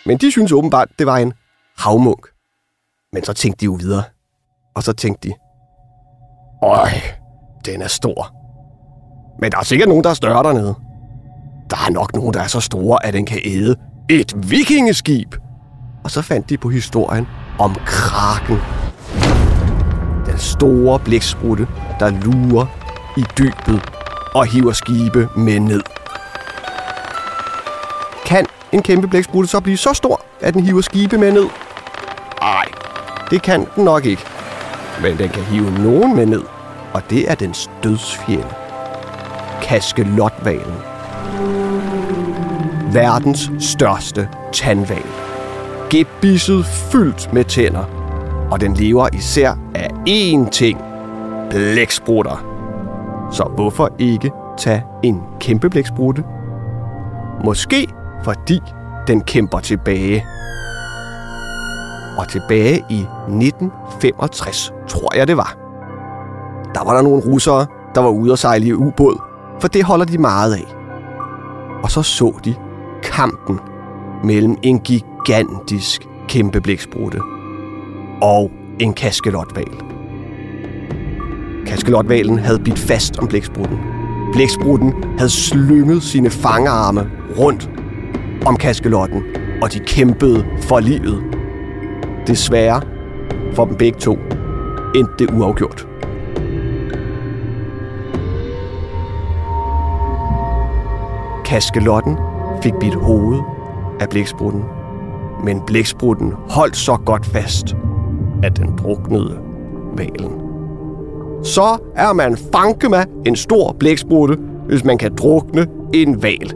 Men 0.05 0.17
de 0.17 0.31
synes 0.31 0.51
åbenbart, 0.51 0.87
det 0.99 1.07
var 1.07 1.17
en 1.17 1.33
havmunk. 1.77 2.27
Men 3.13 3.23
så 3.23 3.33
tænkte 3.33 3.59
de 3.59 3.65
jo 3.65 3.73
videre. 3.73 4.03
Og 4.75 4.83
så 4.83 4.93
tænkte 4.93 5.29
de, 5.29 5.33
Øj, 6.63 6.89
den 7.65 7.81
er 7.81 7.87
stor. 7.87 8.35
Men 9.41 9.51
der 9.51 9.57
er 9.57 9.63
sikkert 9.63 9.89
nogen, 9.89 10.03
der 10.03 10.09
er 10.09 10.13
større 10.13 10.43
dernede. 10.43 10.75
Der 11.69 11.77
er 11.87 11.91
nok 11.91 12.15
nogen, 12.15 12.33
der 12.33 12.41
er 12.41 12.47
så 12.47 12.59
store, 12.59 13.05
at 13.05 13.13
den 13.13 13.25
kan 13.25 13.39
æde 13.45 13.75
et 14.09 14.33
vikingeskib. 14.49 15.35
Og 16.03 16.11
så 16.11 16.21
fandt 16.21 16.49
de 16.49 16.57
på 16.57 16.69
historien 16.69 17.27
om 17.59 17.75
kraken. 17.85 18.57
Den 20.25 20.37
store 20.37 20.99
blæksprutte, 20.99 21.67
der 21.99 22.09
lurer 22.09 22.65
i 23.17 23.25
dybet 23.37 23.81
og 24.35 24.45
hiver 24.45 24.71
skibe 24.71 25.29
med 25.37 25.59
ned. 25.59 25.81
Kan 28.25 28.45
en 28.71 28.83
kæmpe 28.83 29.07
blæksprutte 29.07 29.49
så 29.49 29.59
blive 29.59 29.77
så 29.77 29.93
stor, 29.93 30.21
at 30.41 30.53
den 30.53 30.63
hiver 30.63 30.81
skibe 30.81 31.17
med 31.17 31.31
ned? 31.31 31.45
Nej, 32.41 32.65
det 33.29 33.41
kan 33.41 33.65
den 33.75 33.83
nok 33.83 34.05
ikke. 34.05 34.21
Men 35.01 35.17
den 35.17 35.29
kan 35.29 35.43
hive 35.43 35.71
nogen 35.71 36.15
med 36.15 36.25
ned, 36.25 36.43
og 36.93 37.01
det 37.09 37.31
er 37.31 37.35
dens 37.35 37.69
dødsfjende. 37.83 38.53
Kaskelotvalen. 39.61 40.94
Verdens 42.95 43.51
største 43.59 44.29
tandval. 44.53 45.05
Gebisset 45.89 46.65
fyldt 46.65 47.33
med 47.33 47.43
tænder, 47.43 47.83
og 48.51 48.61
den 48.61 48.73
lever 48.73 49.07
især 49.13 49.57
af 49.75 49.89
én 50.09 50.49
ting. 50.49 50.79
Blæksprutter. 51.49 52.45
Så 53.31 53.43
hvorfor 53.55 53.89
ikke 53.99 54.31
tage 54.57 54.83
en 55.03 55.21
kæmpe 55.39 55.69
blæksprutte? 55.69 56.23
Måske 57.45 57.87
fordi 58.23 58.61
den 59.07 59.21
kæmper 59.21 59.59
tilbage. 59.59 60.25
Og 62.17 62.27
tilbage 62.29 62.83
i 62.89 62.99
1965, 62.99 64.73
tror 64.87 65.15
jeg 65.17 65.27
det 65.27 65.37
var. 65.37 65.55
Der 66.75 66.83
var 66.83 66.95
der 66.95 67.01
nogle 67.01 67.23
russere, 67.25 67.65
der 67.95 68.01
var 68.01 68.09
ude 68.09 68.31
at 68.31 68.39
sejle 68.39 68.65
i 68.65 68.73
ubåd, 68.73 69.21
for 69.59 69.67
det 69.67 69.83
holder 69.83 70.05
de 70.05 70.17
meget 70.17 70.53
af. 70.53 70.75
Og 71.83 71.91
så 71.91 72.01
så 72.01 72.33
de 72.45 72.55
kampen 73.11 73.59
mellem 74.23 74.57
en 74.63 74.79
gigantisk 74.79 76.07
kæmpe 76.27 76.61
blæksprutte 76.61 77.19
og 78.21 78.51
en 78.79 78.93
kaskelotval. 78.93 79.71
Kaskelotvalen 81.67 82.39
havde 82.39 82.59
bidt 82.59 82.79
fast 82.79 83.19
om 83.19 83.27
blæksprutten. 83.27 83.77
Blæksprutten 84.33 84.93
havde 85.17 85.29
slynget 85.29 86.03
sine 86.03 86.29
fangearme 86.29 87.11
rundt 87.39 87.69
om 88.45 88.57
kaskelotten, 88.57 89.23
og 89.61 89.73
de 89.73 89.79
kæmpede 89.79 90.45
for 90.61 90.79
livet. 90.79 91.23
Desværre 92.27 92.81
for 93.53 93.65
dem 93.65 93.75
begge 93.75 93.99
to 93.99 94.17
endte 94.95 95.13
det 95.19 95.29
uafgjort. 95.31 95.87
Kaskelotten 101.45 102.17
fik 102.65 102.73
bidt 102.79 102.95
hovedet 102.95 103.43
af 103.99 104.09
blæksprutten, 104.09 104.63
men 105.43 105.61
blæksprutten 105.67 106.33
holdt 106.49 106.77
så 106.77 106.97
godt 107.05 107.25
fast, 107.25 107.75
at 108.43 108.57
den 108.57 108.77
druknede 108.77 109.37
valen. 109.97 110.31
Så 111.43 111.77
er 111.95 112.13
man 112.13 112.37
fanke 112.53 112.89
med 112.89 113.03
en 113.25 113.35
stor 113.35 113.75
blæksprutte, 113.79 114.37
hvis 114.67 114.83
man 114.83 114.97
kan 114.97 115.15
drukne 115.15 115.67
en 115.93 116.23
val. 116.23 116.53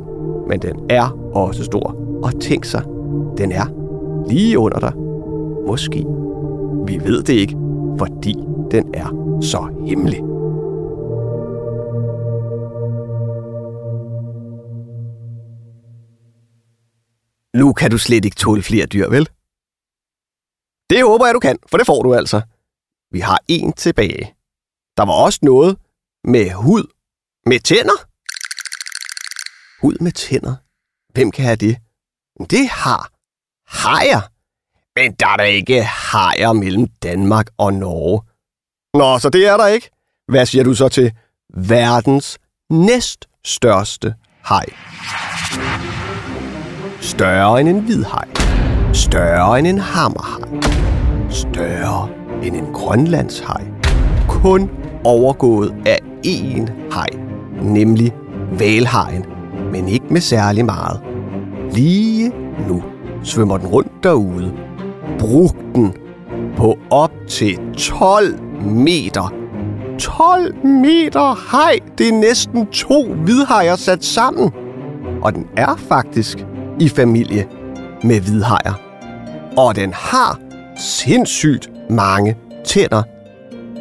Men 0.47 0.59
den 0.59 0.79
er 0.89 1.17
også 1.33 1.63
stor. 1.63 1.95
Og 2.23 2.41
tænk 2.41 2.65
sig, 2.65 2.83
den 3.37 3.51
er 3.51 3.65
lige 4.29 4.59
under 4.59 4.79
dig. 4.79 4.93
Måske. 5.67 6.05
Vi 6.85 6.99
ved 7.05 7.23
det 7.23 7.33
ikke, 7.33 7.55
fordi 7.97 8.35
den 8.71 8.83
er 8.93 9.37
så 9.41 9.67
hemmelig. 9.85 10.21
Nu 17.53 17.73
kan 17.73 17.91
du 17.91 17.97
slet 17.97 18.25
ikke 18.25 18.35
tåle 18.35 18.63
flere 18.63 18.85
dyr, 18.85 19.09
vel? 19.09 19.29
Det 20.89 21.03
håber 21.03 21.25
jeg, 21.25 21.33
du 21.33 21.39
kan, 21.39 21.57
for 21.69 21.77
det 21.77 21.85
får 21.85 22.03
du 22.03 22.15
altså. 22.15 22.41
Vi 23.11 23.19
har 23.19 23.39
en 23.47 23.73
tilbage. 23.73 24.35
Der 24.97 25.05
var 25.05 25.13
også 25.13 25.39
noget 25.41 25.77
med 26.23 26.51
hud 26.51 26.83
med 27.45 27.59
tænder. 27.59 27.99
Hud 29.81 29.97
med 30.01 30.11
tænder? 30.11 30.55
Hvem 31.13 31.31
kan 31.31 31.45
have 31.45 31.55
det? 31.55 31.77
Det 32.49 32.69
har 32.69 33.11
hajer. 33.67 34.21
Men 34.99 35.13
der 35.13 35.27
er 35.27 35.37
der 35.37 35.43
ikke 35.43 35.83
hajer 35.83 36.53
mellem 36.53 36.87
Danmark 36.87 37.47
og 37.57 37.73
Norge. 37.73 38.21
Nå, 38.93 39.19
så 39.19 39.29
det 39.29 39.45
er 39.45 39.57
der 39.57 39.67
ikke. 39.67 39.89
Hvad 40.27 40.45
siger 40.45 40.63
du 40.63 40.73
så 40.73 40.89
til 40.89 41.13
verdens 41.53 42.39
næststørste 42.69 44.15
haj? 44.43 44.65
Større 47.01 47.61
end 47.61 47.69
en 47.69 47.79
hvid 47.79 48.03
haj. 48.03 48.25
Større 48.93 49.59
end 49.59 49.67
en 49.67 49.77
hammerhaj. 49.77 50.59
Større 51.29 52.09
end 52.43 52.55
en 52.55 52.73
grønlandshaj. 52.73 53.63
Kun 54.27 54.69
overgået 55.03 55.73
af 55.85 55.99
én 56.25 56.71
haj, 56.91 57.07
nemlig 57.61 58.13
valhajen, 58.59 59.25
men 59.71 59.87
ikke 59.87 60.05
med 60.09 60.21
særlig 60.21 60.65
meget. 60.65 60.99
Lige 61.71 62.31
nu 62.67 62.83
svømmer 63.23 63.57
den 63.57 63.67
rundt 63.67 63.91
derude. 64.03 64.53
Brugten 65.19 65.93
på 66.57 66.77
op 66.89 67.11
til 67.27 67.59
12 67.77 68.39
meter. 68.63 69.33
12 69.99 70.65
meter 70.65 71.49
haj! 71.51 71.79
Det 71.97 72.09
er 72.09 72.13
næsten 72.13 72.67
to 72.67 73.13
hvidhajer 73.13 73.75
sat 73.75 74.05
sammen. 74.05 74.51
Og 75.21 75.35
den 75.35 75.47
er 75.57 75.75
faktisk 75.75 76.45
i 76.79 76.89
familie 76.89 77.47
med 78.03 78.19
hvidhajer. 78.19 78.73
Og 79.57 79.75
den 79.75 79.93
har 79.93 80.39
sindssygt 80.77 81.69
mange 81.89 82.35
tænder. 82.65 83.03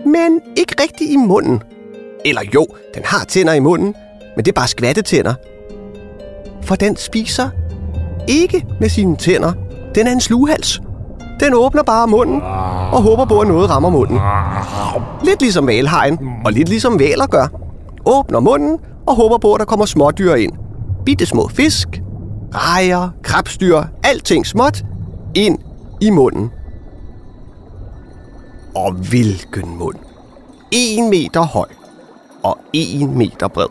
Men 0.08 0.40
ikke 0.56 0.74
rigtig 0.82 1.12
i 1.12 1.16
munden. 1.16 1.62
Eller 2.24 2.42
jo, 2.54 2.66
den 2.94 3.02
har 3.04 3.24
tænder 3.24 3.52
i 3.52 3.60
munden, 3.60 3.94
men 4.36 4.44
det 4.44 4.48
er 4.48 4.60
bare 4.60 4.68
skvattetænder. 4.68 5.34
For 6.62 6.74
den 6.74 6.96
spiser 6.96 7.48
ikke 8.28 8.66
med 8.80 8.88
sine 8.88 9.16
tænder. 9.16 9.52
Den 9.94 10.06
er 10.06 10.12
en 10.12 10.20
slughals. 10.20 10.80
Den 11.40 11.54
åbner 11.54 11.82
bare 11.82 12.06
munden 12.06 12.42
og 12.92 13.02
håber 13.02 13.24
på, 13.24 13.40
at 13.40 13.48
noget 13.48 13.70
rammer 13.70 13.90
munden. 13.90 14.18
Lidt 15.24 15.40
ligesom 15.40 15.66
valhajen, 15.66 16.18
og 16.44 16.52
lidt 16.52 16.68
ligesom 16.68 16.98
valer 16.98 17.26
gør. 17.26 17.46
Åbner 18.06 18.40
munden 18.40 18.78
og 19.06 19.16
håber 19.16 19.38
på, 19.38 19.54
at 19.54 19.60
der 19.60 19.66
kommer 19.66 19.86
smådyr 19.86 20.34
ind. 20.34 20.52
Bitte 21.04 21.26
små 21.26 21.48
fisk, 21.48 21.88
rejer, 22.54 23.08
krabstyr, 23.22 23.82
alting 24.02 24.46
småt, 24.46 24.84
ind 25.34 25.58
i 26.00 26.10
munden. 26.10 26.50
Og 28.74 28.92
hvilken 28.92 29.78
mund. 29.78 29.96
En 30.70 31.10
meter 31.10 31.42
høj 31.42 31.66
og 32.42 32.58
en 32.72 33.18
meter 33.18 33.48
bred. 33.48 33.66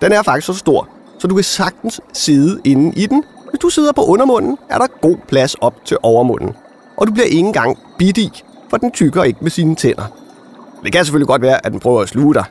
Den 0.00 0.12
er 0.12 0.22
faktisk 0.22 0.46
så 0.46 0.54
stor, 0.54 0.88
så 1.18 1.28
du 1.28 1.34
kan 1.34 1.44
sagtens 1.44 2.00
sidde 2.12 2.60
inde 2.64 3.00
i 3.00 3.06
den. 3.06 3.24
Hvis 3.50 3.58
du 3.58 3.68
sidder 3.68 3.92
på 3.92 4.04
undermunden, 4.04 4.58
er 4.70 4.78
der 4.78 4.86
god 5.00 5.16
plads 5.28 5.54
op 5.54 5.74
til 5.84 5.96
overmunden. 6.02 6.54
Og 6.96 7.06
du 7.06 7.12
bliver 7.12 7.26
ikke 7.26 7.38
engang 7.38 7.78
bidt 7.98 8.18
i, 8.18 8.42
for 8.70 8.76
den 8.76 8.90
tykker 8.90 9.22
ikke 9.22 9.38
med 9.42 9.50
sine 9.50 9.74
tænder. 9.74 10.04
Det 10.84 10.92
kan 10.92 11.04
selvfølgelig 11.04 11.28
godt 11.28 11.42
være, 11.42 11.66
at 11.66 11.72
den 11.72 11.80
prøver 11.80 12.02
at 12.02 12.08
sluge 12.08 12.34
dig. 12.34 12.44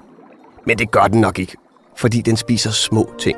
Men 0.66 0.78
det 0.78 0.92
gør 0.92 1.04
den 1.04 1.22
nok 1.22 1.40
ikke, 1.40 1.58
fordi 1.98 2.22
den 2.22 2.38
spiser 2.38 2.72
små 2.72 3.10
ting. 3.20 3.38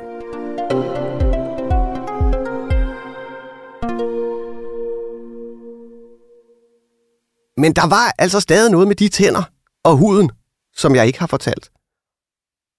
Men 7.58 7.72
der 7.72 7.86
var 7.86 8.14
altså 8.18 8.40
stadig 8.40 8.70
noget 8.70 8.88
med 8.88 8.96
de 8.96 9.08
tænder 9.08 9.42
og 9.84 9.96
huden, 9.96 10.30
som 10.76 10.94
jeg 10.94 11.06
ikke 11.06 11.18
har 11.18 11.26
fortalt. 11.26 11.70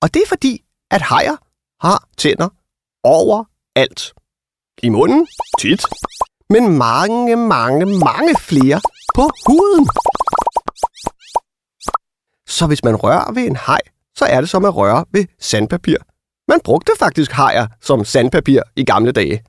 Og 0.01 0.13
det 0.13 0.21
er 0.21 0.27
fordi, 0.27 0.65
at 0.91 1.01
hajer 1.01 1.35
har 1.81 2.07
tænder 2.17 2.49
overalt. 3.03 4.13
I 4.83 4.89
munden, 4.89 5.27
tit, 5.59 5.83
men 6.49 6.77
mange, 6.77 7.35
mange, 7.35 7.85
mange 7.85 8.35
flere 8.39 8.81
på 9.15 9.29
huden. 9.47 9.89
Så 12.47 12.67
hvis 12.67 12.83
man 12.83 12.95
rører 12.95 13.31
ved 13.31 13.43
en 13.43 13.55
haj, 13.55 13.81
så 14.15 14.25
er 14.25 14.41
det 14.41 14.49
som 14.49 14.65
at 14.65 14.75
røre 14.75 15.05
ved 15.11 15.25
sandpapir. 15.39 15.97
Man 16.47 16.59
brugte 16.63 16.91
faktisk 16.99 17.31
hajer 17.31 17.67
som 17.81 18.05
sandpapir 18.05 18.61
i 18.75 18.83
gamle 18.83 19.11
dage. 19.11 19.43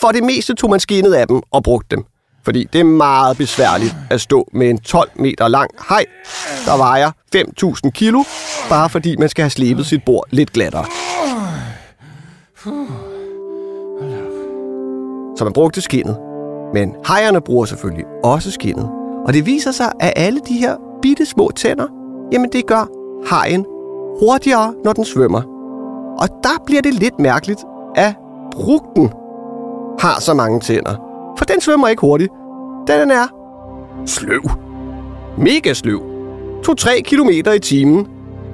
For 0.00 0.12
det 0.12 0.22
meste 0.22 0.54
tog 0.54 0.70
man 0.70 0.80
skinnet 0.80 1.14
af 1.14 1.28
dem 1.28 1.42
og 1.50 1.62
brugte 1.62 1.96
dem. 1.96 2.04
Fordi 2.44 2.68
det 2.72 2.80
er 2.80 2.84
meget 2.84 3.36
besværligt 3.36 3.96
at 4.10 4.20
stå 4.20 4.48
med 4.52 4.70
en 4.70 4.78
12 4.78 5.10
meter 5.14 5.48
lang 5.48 5.70
haj, 5.78 6.04
der 6.66 6.76
vejer 6.76 7.10
5.000 7.36 7.90
kilo, 7.90 8.24
bare 8.68 8.90
fordi 8.90 9.16
man 9.16 9.28
skal 9.28 9.42
have 9.42 9.50
slebet 9.50 9.86
sit 9.86 10.04
bord 10.04 10.24
lidt 10.30 10.52
glattere. 10.52 10.84
Så 15.36 15.44
man 15.44 15.52
brugte 15.52 15.80
skinnet. 15.80 16.18
Men 16.74 16.94
hejerne 17.06 17.40
bruger 17.40 17.64
selvfølgelig 17.64 18.04
også 18.24 18.50
skinnet. 18.50 18.90
Og 19.26 19.32
det 19.32 19.46
viser 19.46 19.72
sig, 19.72 19.92
at 20.00 20.12
alle 20.16 20.40
de 20.48 20.54
her 20.54 20.76
bitte 21.02 21.26
små 21.26 21.50
tænder, 21.56 21.86
jamen 22.32 22.52
det 22.52 22.66
gør 22.66 22.86
hajen 23.26 23.66
hurtigere, 24.20 24.74
når 24.84 24.92
den 24.92 25.04
svømmer. 25.04 25.42
Og 26.18 26.28
der 26.42 26.64
bliver 26.66 26.82
det 26.82 26.94
lidt 26.94 27.18
mærkeligt, 27.18 27.60
at 27.96 28.14
brugten 28.52 29.10
har 30.00 30.20
så 30.20 30.34
mange 30.34 30.60
tænder. 30.60 31.09
For 31.40 31.44
den 31.44 31.60
svømmer 31.60 31.88
ikke 31.88 32.00
hurtigt. 32.00 32.32
Den 32.86 33.10
er 33.10 33.26
sløv. 34.06 34.42
Mega 35.38 35.72
sløv. 35.72 36.02
2-3 36.68 37.00
km 37.00 37.28
i 37.28 37.58
timen. 37.58 38.06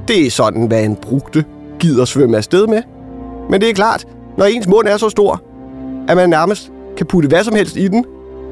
Det 0.08 0.26
er 0.26 0.30
sådan, 0.30 0.66
hvad 0.66 0.84
en 0.84 0.96
brugte 0.96 1.44
gider 1.78 2.04
svømme 2.04 2.36
afsted 2.36 2.66
med. 2.66 2.82
Men 3.50 3.60
det 3.60 3.70
er 3.70 3.74
klart, 3.74 4.06
når 4.36 4.44
ens 4.44 4.66
mund 4.68 4.88
er 4.88 4.96
så 4.96 5.08
stor, 5.08 5.42
at 6.08 6.16
man 6.16 6.30
nærmest 6.30 6.72
kan 6.96 7.06
putte 7.06 7.28
hvad 7.28 7.44
som 7.44 7.54
helst 7.54 7.76
i 7.76 7.88
den, 7.88 8.04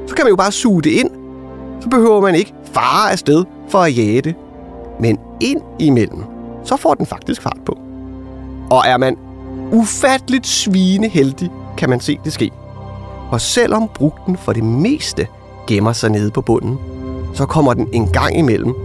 så 0.07 0.15
kan 0.15 0.25
man 0.25 0.29
jo 0.29 0.35
bare 0.35 0.51
suge 0.51 0.81
det 0.81 0.89
ind. 0.89 1.09
Så 1.81 1.89
behøver 1.89 2.21
man 2.21 2.35
ikke 2.35 2.53
fare 2.63 3.11
afsted 3.11 3.45
for 3.69 3.79
at 3.79 3.97
jage 3.97 4.21
det. 4.21 4.35
Men 4.99 5.19
ind 5.39 5.61
imellem, 5.79 6.23
så 6.63 6.77
får 6.77 6.93
den 6.93 7.05
faktisk 7.05 7.41
fart 7.41 7.59
på. 7.65 7.77
Og 8.71 8.83
er 8.87 8.97
man 8.97 9.17
ufatteligt 9.71 10.47
svineheldig, 10.47 11.51
kan 11.77 11.89
man 11.89 11.99
se 11.99 12.19
det 12.23 12.33
ske. 12.33 12.51
Og 13.31 13.41
selvom 13.41 13.89
brugten 13.93 14.37
for 14.37 14.53
det 14.53 14.63
meste 14.63 15.27
gemmer 15.67 15.93
sig 15.93 16.09
nede 16.09 16.31
på 16.31 16.41
bunden, 16.41 16.79
så 17.33 17.45
kommer 17.45 17.73
den 17.73 17.89
en 17.93 18.11
gang 18.11 18.37
imellem 18.37 18.75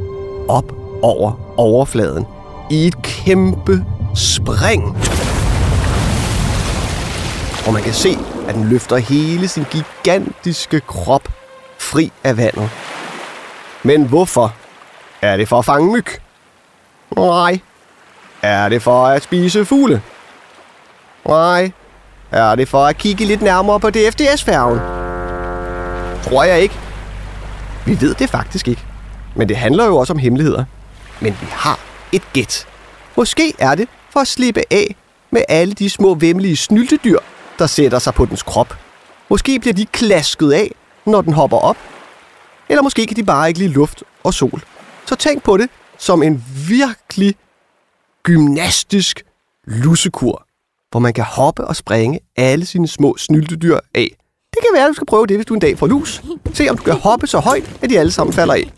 op 0.49 0.73
over 1.02 1.32
overfladen 1.56 2.26
i 2.70 2.87
et 2.87 3.02
kæmpe 3.02 3.85
spring. 4.14 4.97
Og 7.66 7.73
man 7.73 7.82
kan 7.82 7.92
se, 7.92 8.18
at 8.49 8.54
den 8.54 8.64
løfter 8.64 8.97
hele 8.97 9.49
sin 9.49 9.64
gigantiske 9.70 10.80
krop 10.80 11.28
fri 11.78 12.12
af 12.25 12.37
vandet. 12.37 12.70
Men 13.82 14.04
hvorfor? 14.09 14.54
Er 15.23 15.37
det 15.37 15.49
for 15.49 15.59
at 15.59 15.64
fange 15.64 15.92
myg? 15.92 16.06
Nej. 17.16 17.61
Er 18.42 18.68
det 18.68 18.82
for 18.82 19.06
at 19.06 19.23
spise 19.23 19.64
fugle? 19.64 20.02
Nej. 21.28 21.73
Er 22.30 22.54
det 22.54 22.68
for 22.68 22.84
at 22.87 22.99
kigge 22.99 23.25
lidt 23.25 23.42
nærmere 23.42 23.80
på 23.80 23.90
DFDS-færgen? 23.90 24.78
Tror 26.22 26.44
jeg 26.44 26.60
ikke. 26.60 26.75
Vi 27.87 28.00
ved 28.00 28.14
det 28.14 28.30
faktisk 28.30 28.68
ikke. 28.68 28.82
Men 29.37 29.49
det 29.49 29.56
handler 29.56 29.87
jo 29.87 29.96
også 29.96 30.12
om 30.12 30.18
hemmeligheder. 30.18 30.64
Men 31.20 31.32
vi 31.40 31.46
har 31.50 31.80
et 32.12 32.22
gæt. 32.32 32.66
Måske 33.16 33.54
er 33.58 33.75
det 33.75 33.88
for 34.10 34.20
at 34.20 34.28
slippe 34.28 34.62
af 34.70 34.96
med 35.30 35.42
alle 35.49 35.75
de 35.75 35.90
små 35.90 36.14
vemmelige 36.14 36.56
snyltedyr, 36.56 37.18
der 37.58 37.66
sætter 37.66 37.99
sig 37.99 38.14
på 38.14 38.25
dens 38.25 38.42
krop. 38.42 38.76
Måske 39.30 39.60
bliver 39.60 39.75
de 39.75 39.87
klasket 39.87 40.52
af, 40.52 40.75
når 41.06 41.20
den 41.22 41.32
hopper 41.32 41.56
op. 41.56 41.76
Eller 42.68 42.82
måske 42.82 43.06
kan 43.06 43.16
de 43.16 43.25
bare 43.25 43.49
ikke 43.49 43.60
lide 43.60 43.72
luft 43.72 44.02
og 44.25 44.34
sol. 44.34 44.62
Så 45.06 45.16
tænk 45.16 45.42
på 45.42 45.56
det 45.56 45.70
som 45.99 46.22
en 46.22 46.44
virkelig 46.68 47.34
gymnastisk 48.22 49.22
lussekur, 49.64 50.46
hvor 50.90 51.00
man 51.00 51.12
kan 51.12 51.25
hoppe 51.25 51.64
og 51.64 51.76
springe 51.76 52.20
alle 52.37 52.66
sine 52.66 52.88
små 52.88 53.16
snyltedyr 53.16 53.78
af. 53.94 54.16
Det 54.54 54.59
kan 54.62 54.70
være, 54.75 54.85
at 54.85 54.88
du 54.88 54.94
skal 54.94 55.06
prøve 55.06 55.26
det, 55.26 55.37
hvis 55.37 55.47
du 55.47 55.54
en 55.54 55.61
dag 55.61 55.78
får 55.78 55.87
lus. 55.87 56.23
Se 56.54 56.68
om 56.68 56.76
du 56.76 56.82
kan 56.82 56.94
hoppe 56.94 57.26
så 57.26 57.38
højt, 57.38 57.76
at 57.82 57.90
de 57.90 57.99
alle 57.99 58.12
sammen 58.12 58.32
falder 58.32 58.54
af. 58.54 58.73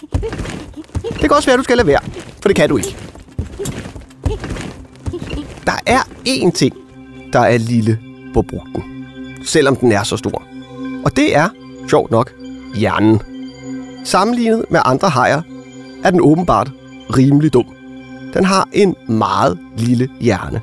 Det 1.02 1.20
kan 1.20 1.32
også 1.32 1.46
være, 1.46 1.54
at 1.54 1.58
du 1.58 1.64
skal 1.64 1.76
lade 1.76 1.86
være, 1.86 2.00
for 2.42 2.48
det 2.48 2.56
kan 2.56 2.68
du 2.68 2.76
ikke. 2.76 2.96
Der 5.66 5.78
er 5.86 6.00
én 6.28 6.50
ting, 6.50 6.76
der 7.32 7.40
er 7.40 7.58
lille 7.58 7.98
på 8.34 8.42
brugten, 8.42 9.06
selvom 9.44 9.76
den 9.76 9.92
er 9.92 10.02
så 10.02 10.16
stor. 10.16 10.42
Og 11.04 11.16
det 11.16 11.36
er, 11.36 11.48
sjovt 11.88 12.10
nok, 12.10 12.32
hjernen. 12.74 13.22
Sammenlignet 14.04 14.64
med 14.70 14.80
andre 14.84 15.08
hajer, 15.08 15.42
er 16.04 16.10
den 16.10 16.20
åbenbart 16.20 16.70
rimelig 17.16 17.52
dum. 17.52 17.66
Den 18.34 18.44
har 18.44 18.68
en 18.72 18.96
meget 19.08 19.58
lille 19.76 20.08
hjerne. 20.20 20.60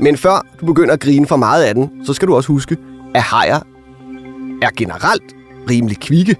Men 0.00 0.16
før 0.16 0.46
du 0.60 0.66
begynder 0.66 0.94
at 0.94 1.00
grine 1.00 1.26
for 1.26 1.36
meget 1.36 1.64
af 1.64 1.74
den, 1.74 1.90
så 2.04 2.14
skal 2.14 2.28
du 2.28 2.34
også 2.34 2.52
huske, 2.52 2.76
at 3.14 3.22
hajer 3.22 3.60
er 4.62 4.70
generelt 4.76 5.34
rimelig 5.70 6.00
kvikke. 6.00 6.36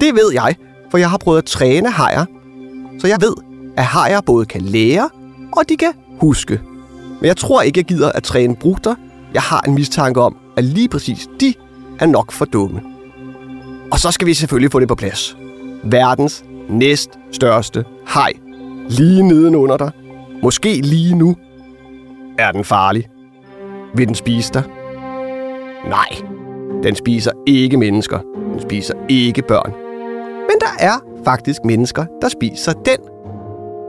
Det 0.00 0.14
ved 0.14 0.32
jeg, 0.32 0.54
for 0.90 0.98
jeg 0.98 1.10
har 1.10 1.18
prøvet 1.18 1.38
at 1.38 1.44
træne 1.44 1.90
hajer. 1.90 2.24
Så 3.00 3.06
jeg 3.06 3.18
ved, 3.20 3.34
at 3.76 3.84
hajer 3.84 4.20
både 4.20 4.46
kan 4.46 4.60
lære, 4.60 5.10
og 5.52 5.68
de 5.68 5.76
kan 5.76 5.92
huske. 6.20 6.60
Men 7.20 7.26
jeg 7.26 7.36
tror 7.36 7.62
ikke, 7.62 7.78
jeg 7.78 7.84
gider 7.84 8.12
at 8.12 8.22
træne 8.22 8.56
brugter. 8.56 8.94
Jeg 9.34 9.42
har 9.42 9.60
en 9.60 9.74
mistanke 9.74 10.20
om, 10.20 10.36
at 10.56 10.64
lige 10.64 10.88
præcis 10.88 11.28
de 11.40 11.54
er 12.00 12.06
nok 12.06 12.32
for 12.32 12.44
dumme. 12.44 12.80
Og 13.92 13.98
så 13.98 14.10
skal 14.10 14.26
vi 14.26 14.34
selvfølgelig 14.34 14.72
få 14.72 14.80
det 14.80 14.88
på 14.88 14.94
plads. 14.94 15.36
Verdens 15.84 16.44
næst 16.68 17.10
største 17.32 17.84
haj. 18.06 18.32
Lige 18.88 19.22
nedenunder 19.22 19.76
dig. 19.76 19.90
Måske 20.42 20.80
lige 20.80 21.14
nu. 21.14 21.36
Er 22.38 22.52
den 22.52 22.64
farlig? 22.64 23.08
Vil 23.94 24.06
den 24.06 24.14
spise 24.14 24.52
dig? 24.52 24.62
Nej, 25.88 26.08
den 26.82 26.94
spiser 26.94 27.32
ikke 27.46 27.76
mennesker. 27.76 28.18
Den 28.52 28.60
spiser 28.60 28.94
ikke 29.08 29.42
børn. 29.42 29.72
Men 30.48 30.56
der 30.60 30.84
er 30.86 31.00
faktisk 31.24 31.64
mennesker, 31.64 32.06
der 32.22 32.28
spiser 32.28 32.72
den. 32.72 32.96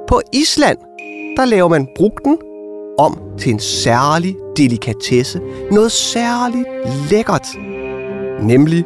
På 0.08 0.22
Island, 0.34 0.78
der 1.38 1.46
laver 1.46 1.68
man 1.68 1.88
brugten 1.96 2.38
om 3.00 3.20
til 3.38 3.52
en 3.52 3.60
særlig 3.60 4.36
delikatesse. 4.58 5.42
Noget 5.72 5.92
særligt 5.92 6.68
lækkert. 7.10 7.48
Nemlig 8.42 8.86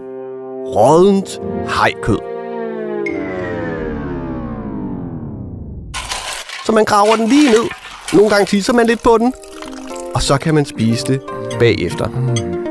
rådent 0.76 1.41
hajkød. 1.67 2.19
Så 6.65 6.72
man 6.72 6.86
graver 6.86 7.15
den 7.15 7.28
lige 7.28 7.52
ned. 7.52 7.69
Nogle 8.13 8.30
gange 8.30 8.45
tisser 8.45 8.74
man 8.74 8.88
lidt 8.88 9.04
på 9.04 9.17
den. 9.17 9.34
Og 10.15 10.22
så 10.22 10.38
kan 10.38 10.54
man 10.56 10.65
spise 10.65 11.06
det 11.06 11.22
bagefter. 11.60 12.10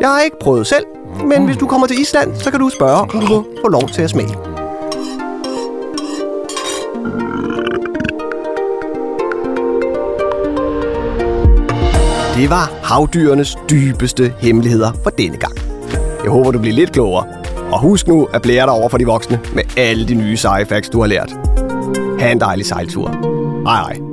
Jeg 0.01 0.09
har 0.09 0.21
ikke 0.21 0.37
prøvet 0.41 0.67
selv, 0.67 0.85
men 1.25 1.45
hvis 1.45 1.57
du 1.57 1.67
kommer 1.67 1.87
til 1.87 2.01
Island, 2.01 2.37
så 2.37 2.51
kan 2.51 2.61
du 2.61 2.69
spørge, 2.69 3.01
om 3.01 3.09
du 3.09 3.21
må 3.21 3.47
få 3.65 3.69
lov 3.69 3.89
til 3.89 4.03
at 4.03 4.11
smage. 4.11 4.35
Det 12.35 12.51
var 12.51 12.71
havdyrenes 12.83 13.57
dybeste 13.71 14.35
hemmeligheder 14.39 14.93
for 15.03 15.11
denne 15.11 15.37
gang. 15.37 15.59
Jeg 16.23 16.31
håber, 16.31 16.51
du 16.51 16.59
bliver 16.59 16.75
lidt 16.75 16.93
klogere. 16.93 17.27
Og 17.73 17.81
husk 17.81 18.09
nu 18.09 18.29
at 18.33 18.43
blære 18.43 18.67
dig 18.67 18.73
over 18.73 18.89
for 18.89 18.99
de 18.99 19.07
voksne 19.07 19.41
med 19.55 19.63
alle 19.77 20.09
de 20.09 20.15
nye 20.15 20.37
sci 20.37 20.89
du 20.93 21.01
har 21.01 21.07
lært. 21.07 21.33
Ha' 22.21 22.33
en 22.33 22.41
dejlig 22.41 22.67
sejltur. 22.67 23.09
Hej 23.67 23.77
hej. 23.77 24.08